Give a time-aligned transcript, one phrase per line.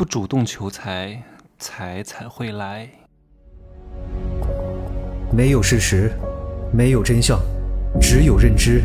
[0.00, 1.22] 不主动求财，
[1.58, 2.88] 财才会来。
[5.30, 6.10] 没有事实，
[6.72, 7.38] 没有真相，
[8.00, 8.82] 只有认知，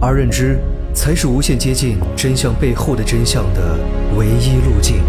[0.00, 0.60] 而认知
[0.94, 3.80] 才是无限接近真相背后的真相的
[4.16, 5.02] 唯一路径。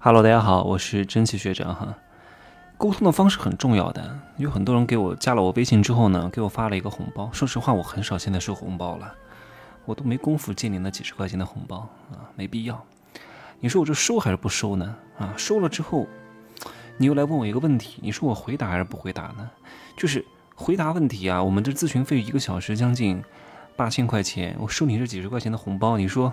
[0.00, 1.96] Hello，大家好，我是真奇学长哈。
[2.76, 7.30] 沟通的方式很重要的，有很多人给我加了我微信之后呢，给我发了一个红包。
[7.32, 9.14] 说实话，我很少现在收红包了。
[9.86, 11.78] 我都没工夫借你那几十块钱的红包
[12.12, 12.84] 啊，没必要。
[13.60, 14.96] 你说我这收还是不收呢？
[15.18, 16.08] 啊，收了之后，
[16.96, 19.50] 你又来问我一个问题，你说我回答还是不回答呢？
[19.96, 20.24] 就是
[20.54, 23.22] 回答问题啊，我们这咨询费一个小时将近
[23.76, 26.32] 八千块钱，我收你这几十块钱的红包，你说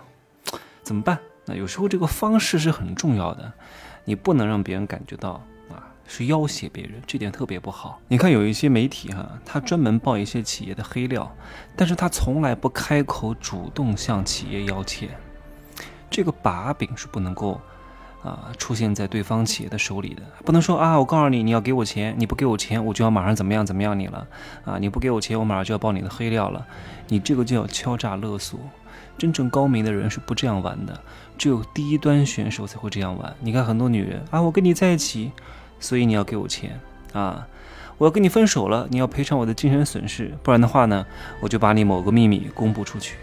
[0.81, 1.19] 怎么办？
[1.45, 3.51] 那有时候这个方式是很重要的，
[4.05, 5.83] 你不能让别人感觉到啊。
[6.09, 7.99] 是要挟别人，这点特别不好。
[8.07, 11.29] 你看有一些媒体哈，他专门报一些企业的黑料，
[11.75, 15.09] 但是他从来不开口主动向企业要钱，
[16.09, 17.59] 这个把柄是不能够
[18.23, 20.23] 啊出现在对方企业的手里的。
[20.45, 24.27] 不能说啊，我告诉你，你要给我钱，你不给我钱，我就要马上怎么样怎么样你了
[24.65, 24.77] 啊！
[24.79, 26.65] 你不给我钱，我马上就要爆你的黑料了。
[27.07, 28.59] 你这个叫敲诈勒索。
[29.17, 30.99] 真正高明的人是不这样玩的，
[31.37, 33.35] 只有低端选手才会这样玩。
[33.39, 35.31] 你看很多女人啊，我跟你在一起。
[35.79, 36.79] 所以你要给我钱
[37.13, 37.47] 啊！
[37.99, 41.05] 我要跟你分手了，你要赔偿我的精神损失，不然的话呢，
[41.39, 43.15] 我就把你某个秘密公布出去。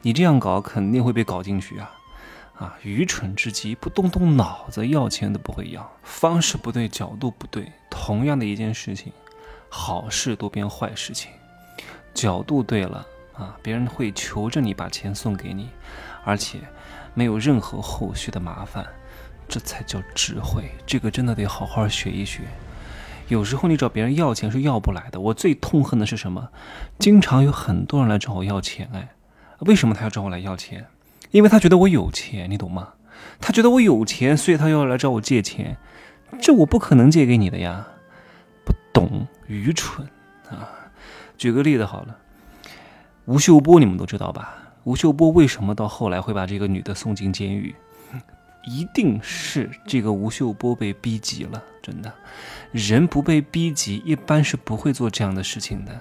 [0.00, 1.90] 你这样搞肯定会被搞进去啊！
[2.60, 7.72] 啊，愚蠢至极，不动动脑子要钱都不会要，方式不对，角度不对。
[7.88, 9.10] 同样的一件事情，
[9.70, 11.32] 好事多变坏事情。
[12.12, 15.70] 角度对了啊，别人会求着你把钱送给你，
[16.22, 16.58] 而且
[17.14, 18.86] 没有任何后续的麻烦。
[19.48, 22.42] 这才叫智慧，这个真的得好好学一学。
[23.28, 25.18] 有时候你找别人要钱是要不来的。
[25.18, 26.50] 我最痛恨的是什么？
[26.98, 29.08] 经常有很多人来找我要钱，哎，
[29.60, 30.86] 为什么他要找我来要钱？
[31.30, 32.94] 因为他觉得我有钱，你懂吗？
[33.40, 35.76] 他觉得我有钱，所以他要来找我借钱。
[36.40, 37.86] 这我不可能借给你的呀，
[38.64, 40.06] 不懂，愚蠢
[40.48, 40.68] 啊！
[41.36, 42.16] 举个例子好了，
[43.24, 44.56] 吴秀波你们都知道吧？
[44.84, 47.74] 吴秀波为什么到后来会把这个女的送进监狱？
[48.64, 52.12] 一定是这个吴秀波被逼急了，真的，
[52.72, 56.00] 人不被逼急，一般是不会做这样的事情的。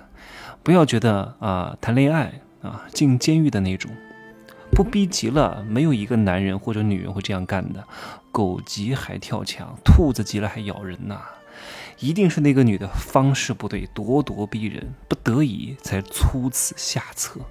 [0.62, 3.90] 不要觉得啊，谈恋爱啊，进监狱的那种，
[4.80, 7.84] 不逼急了，没有一个男人或者女人会这样干的。
[8.32, 11.20] 狗急还跳墙，兔子急了还咬人呐，
[12.00, 17.42] 一定是那个女的方式不对，咄咄逼人，不得已才出此下策。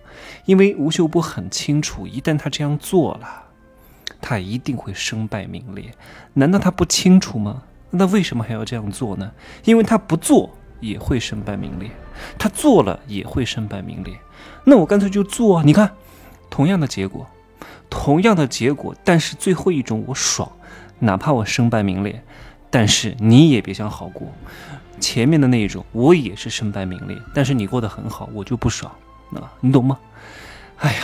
[0.47, 3.45] 因为吴秀波很清楚，一旦他这样做了。
[4.23, 5.93] 他一定会身败名裂，
[6.33, 7.65] 难道他不清楚吗？
[7.91, 9.31] 那为什么还要这样做呢？
[9.67, 10.49] 因为他不做
[10.81, 11.91] 也会身败名裂，
[12.39, 14.19] 他做了也会身败名裂。
[14.65, 15.93] 那我干脆就做啊，你看，
[16.51, 17.27] 同样的结果，
[17.91, 20.51] 同样的结果，但是最后一种我爽，
[20.99, 22.23] 哪怕我身败名裂，
[22.71, 24.27] 但是你也别想好过。
[25.01, 28.93] 前面的那一种我也是身败名裂，但是你过得很好，我就不爽
[29.35, 29.99] 啊，你懂吗？
[30.79, 31.03] 哎呀，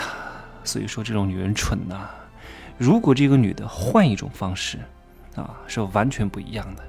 [0.65, 2.09] 所以说这种女人蠢呐。
[2.77, 4.79] 如果这个女的换一种方式，
[5.37, 6.83] 啊，是完全不一样的。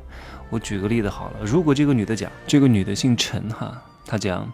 [0.49, 4.51] 我举个例子好了，如果这个女的讲，这个女的姓陈哈，她讲，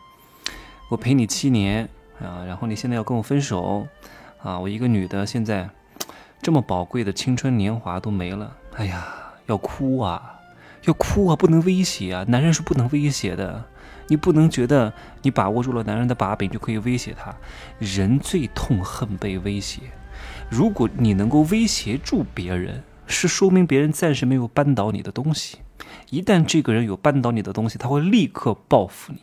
[0.90, 1.88] 我陪你七年
[2.22, 3.88] 啊，然后你现在要跟我分手，
[4.42, 5.70] 啊，我一个女的现在
[6.42, 9.06] 这么宝贵的青春年华都没了，哎呀，
[9.48, 10.40] 要哭啊，
[10.86, 13.64] 要哭啊，不能威胁啊，男人是不能威胁的，
[14.08, 17.36] 你不能觉得你把握住了男人的把柄就可以威胁他，
[17.80, 19.82] 人最痛恨被威胁。
[20.50, 25.60] 如果你能够威胁住别人，是说明别人暂时没有扳倒你的东西。
[26.10, 29.20] 一旦这个人有扳倒你的东西，他会立刻报复你。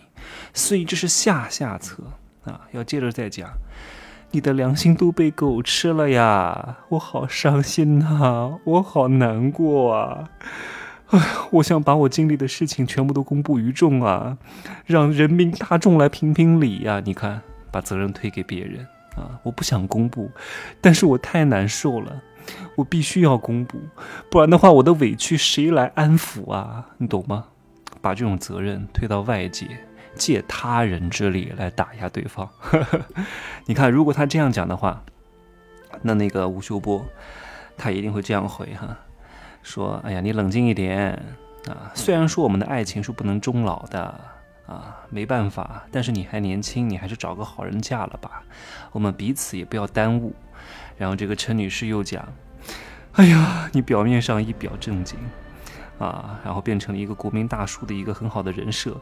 [0.52, 2.02] 所以这是下下策
[2.48, 2.62] 啊！
[2.72, 3.48] 要接着再讲，
[4.32, 6.78] 你的良心都被狗吃了呀！
[6.88, 10.30] 我好伤心呐，我好难过啊！
[11.10, 11.20] 哎，
[11.52, 14.38] 我想把我经历的事情全部都公布于众啊，
[14.86, 17.00] 让人民大众来评评理呀！
[17.04, 18.86] 你看，把责任推给别人。
[19.16, 19.34] 啊！
[19.42, 20.30] 我不想公布，
[20.80, 22.22] 但是我太难受了，
[22.76, 23.80] 我必须要公布，
[24.30, 26.86] 不然的话，我的委屈谁来安抚啊？
[26.98, 27.46] 你懂吗？
[28.00, 29.66] 把这种责任推到外界，
[30.18, 32.50] 借他人之力来打压对方。
[33.64, 35.02] 你看，如果他这样讲的话，
[36.02, 37.06] 那那个吴秀波，
[37.76, 38.98] 他一定会这样回哈，
[39.62, 41.12] 说：“哎呀，你冷静一点
[41.66, 41.92] 啊！
[41.94, 44.20] 虽然说我们的爱情是不能终老的。”
[44.68, 48.42] 啊，没办法，但是你还年轻，你还是找个好人嫁了吧，
[48.92, 50.34] 我们彼此也不要耽误。
[50.98, 52.22] 然后这个陈女士又讲
[53.16, 55.18] ：“哎呀，你表面上一表正经，
[55.98, 58.96] 啊，然后变成了一个国民大叔的一个很好的人设，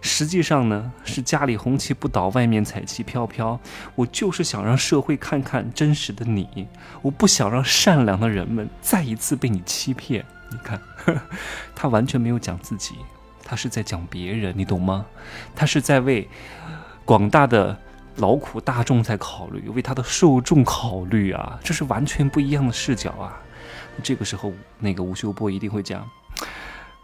[0.00, 3.58] 实际上呢是家里红旗不倒，外面彩旗飘飘。
[3.94, 6.68] 我就是想让社会看看真实的你，
[7.00, 10.24] 我不想让善良的人们再一次被你欺骗。
[10.50, 10.78] 你看，
[11.74, 12.96] 他完全没有讲自己，
[13.42, 15.06] 他是在讲别人，你懂吗？
[15.56, 16.28] 他是在为
[17.06, 17.74] 广大的
[18.16, 23.40] 劳苦大众在考虑，为他的受众考虑啊，这是完全不一样的视角啊。
[24.02, 26.06] 这个时候，那个吴秀波一定会讲。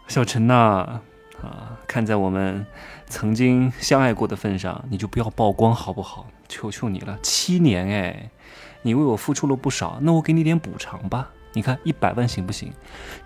[0.09, 1.01] 小陈呐，
[1.39, 2.65] 啊，看在我们
[3.05, 6.25] 曾经相爱过的份上，你就不要曝光好不好？
[6.47, 8.31] 求求你了，七年哎，
[8.81, 11.29] 你为我付出了不少，那我给你点补偿吧。
[11.53, 12.73] 你看一百万行不行？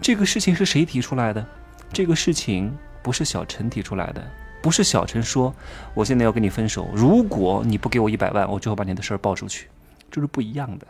[0.02, 1.46] 这个事情是谁提出来的？
[1.94, 4.22] 这个事情不是小陈提出来的，
[4.62, 5.56] 不是小陈说
[5.94, 9.70] 我现在要跟你分手，如果你不给我一百万，我就要把你的事儿报出去。
[10.14, 10.86] 就是不一样的，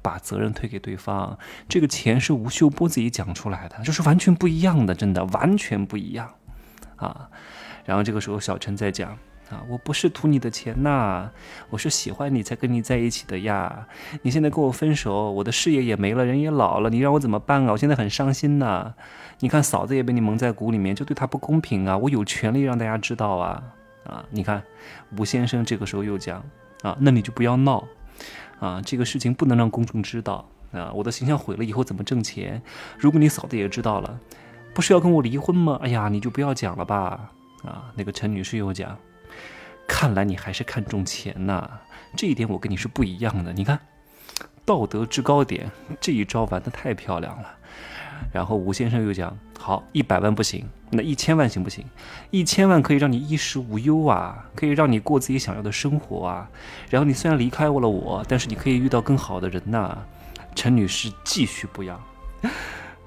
[0.00, 1.36] 把责任推给对方。
[1.68, 6.32] 这个钱是吴秀波自己讲出来的，就是完全不一样的，真的完全不一样
[6.94, 7.28] 啊！
[7.84, 9.10] 然后这个时候小陈在讲
[9.50, 11.28] 啊，我不是图你的钱呐，
[11.70, 13.88] 我是喜欢你才跟你在一起的呀。
[14.22, 17.72] 你现在跟我分手，我的事业也没了，人也老了，你让我怎么办啊？
[17.72, 18.94] 我现在很伤心呐。
[19.40, 21.98] 你看嫂子也被你蒙在鼓里面，就对她不公平啊！
[21.98, 23.62] 我有权利让大家知道啊
[24.04, 24.24] 啊！
[24.30, 24.62] 你看
[25.18, 26.44] 吴先生这个时候又讲
[26.82, 27.82] 啊，那你就不要闹。
[28.60, 30.92] 啊，这个事情不能让公众知道啊！
[30.94, 32.62] 我的形象毁了以后怎么挣钱？
[32.98, 34.20] 如果你嫂子也知道了，
[34.74, 35.78] 不是要跟我离婚吗？
[35.82, 37.32] 哎呀，你就不要讲了吧！
[37.64, 38.96] 啊，那个陈女士又讲，
[39.88, 41.68] 看来你还是看重钱呐，
[42.16, 43.52] 这一点我跟你是不一样的。
[43.52, 43.80] 你看，
[44.64, 45.70] 道德制高点
[46.00, 47.56] 这一招玩的太漂亮了。
[48.32, 51.84] 然后吴先生又讲，好，一百万不行，那一千万行不行？
[52.30, 56.48] 一千万可以让你衣食无忧啊，可以让你过自己想要的生活啊。
[56.88, 59.98] 然后你虽然离开了我，但是你可以遇到更好的人呐。
[60.54, 62.00] 陈女士继续不要，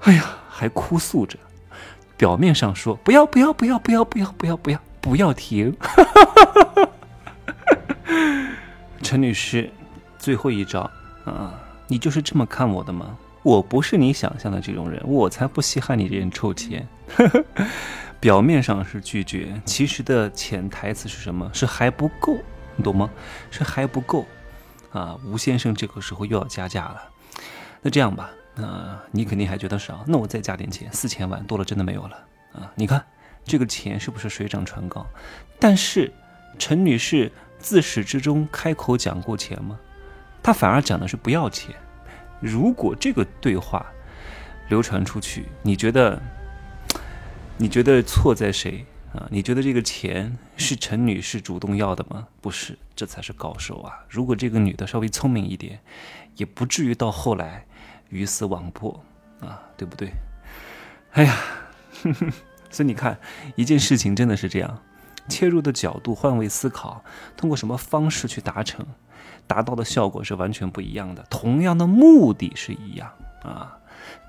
[0.02, 1.36] 哎呀，还哭诉着，
[2.16, 5.76] 表面上说不要不要不要不要不要不要不要不要停。
[9.02, 9.68] 陈女士，
[10.18, 10.88] 最后一招
[11.24, 13.18] 啊，你就是这么看我的吗？
[13.44, 16.88] 我不是你想象的这种人，我才不稀罕你这点臭钱。
[18.18, 21.50] 表面上是拒绝，其实的潜台词是什么？
[21.52, 22.38] 是还不够，
[22.74, 23.10] 你懂吗？
[23.50, 24.24] 是还不够
[24.92, 25.14] 啊！
[25.26, 27.02] 吴先生这个时候又要加价了。
[27.82, 32.16] 那这样吧，那你肯定还觉得少，那我再加点钱，四千万多了，真的没有了
[32.54, 32.72] 啊！
[32.74, 33.04] 你看
[33.44, 35.06] 这个钱是不是水涨船高？
[35.60, 36.10] 但是
[36.58, 39.78] 陈女士自始至终开口讲过钱吗？
[40.42, 41.74] 她反而讲的是不要钱。
[42.44, 43.86] 如果这个对话
[44.68, 46.20] 流传出去，你觉得
[47.56, 49.26] 你觉得错在谁啊？
[49.30, 52.28] 你觉得这个钱是陈女士主动要的吗？
[52.42, 54.04] 不是，这才是高手啊！
[54.10, 55.80] 如果这个女的稍微聪明一点，
[56.36, 57.64] 也不至于到后来
[58.10, 59.02] 鱼死网破
[59.40, 60.10] 啊，对不对？
[61.12, 61.36] 哎呀，
[62.68, 63.18] 所以你看，
[63.56, 64.82] 一件事情真的是这样，
[65.28, 67.02] 切入的角度、换位思考，
[67.36, 68.86] 通过什么方式去达成？
[69.46, 73.10] 达到的效果是完全不一样的，同样的目的是一样
[73.42, 73.76] 啊，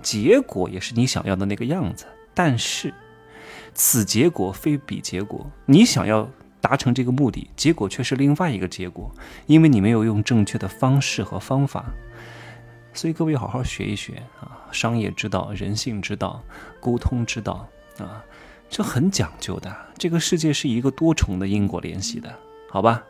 [0.02, 2.94] 结果也是你想要的那个样子，但是
[3.74, 9.10] 此结果非彼结果，你想要达成这个目的，结果却是另外一个结果，
[9.46, 11.86] 因为你没有用正确的方式和方法，
[12.94, 16.44] 所以各位好好学一学啊，商业之道、人性之道、
[16.82, 17.66] 沟通之道
[18.00, 18.22] 啊，
[18.76, 22.36] 这很讲究的，这个世界是一个多重的因果联系的，
[22.70, 23.02] 好吧？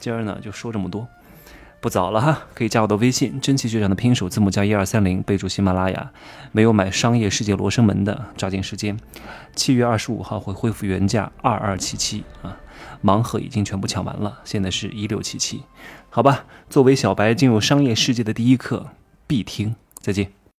[0.00, 1.06] 今儿呢就说这么多。
[1.80, 6.10] 不早了哈，可以加我的微信“真奇学长”的拼手字母加一二三零，备注喜马拉雅。
[6.50, 8.98] 没有买《商业世界罗生门》的，抓紧时间，
[9.54, 12.58] 七月二十五号会恢复原价二二七七啊，
[13.04, 15.62] 盲盒已经全部抢完了，现在是一六七七，
[16.10, 16.46] 好吧。
[16.68, 18.88] 作为小白进入商业世界的第一课，
[19.28, 20.32] 必听，再见。